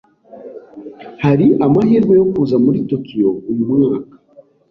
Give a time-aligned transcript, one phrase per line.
[1.23, 4.15] Hari amahirwe yo kuza muri Tokiyo uyu mwaka?